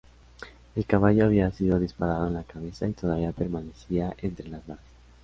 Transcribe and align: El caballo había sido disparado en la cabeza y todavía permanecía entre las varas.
El 0.75 0.87
caballo 0.87 1.25
había 1.25 1.51
sido 1.51 1.77
disparado 1.79 2.25
en 2.25 2.33
la 2.33 2.43
cabeza 2.43 2.87
y 2.87 2.93
todavía 2.93 3.33
permanecía 3.33 4.15
entre 4.17 4.47
las 4.47 4.65
varas. 4.65 4.81